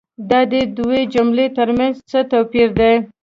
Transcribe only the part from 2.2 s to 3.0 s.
توپیر دی؟